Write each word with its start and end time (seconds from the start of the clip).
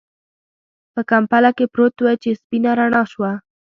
په 0.93 1.01
کمپله 1.11 1.49
کې 1.57 1.65
پروت 1.73 1.95
و 2.03 2.05
چې 2.21 2.29
سپينه 2.41 2.71
رڼا 2.79 3.03
شوه. 3.11 3.31